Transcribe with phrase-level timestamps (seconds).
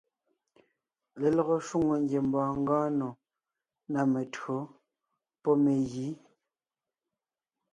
[1.21, 3.09] Lelɔgɔ shwòŋo ngiembɔɔn ngɔɔn nò
[3.91, 4.57] ná mentÿǒ
[5.41, 6.07] pɔ́ megǐ.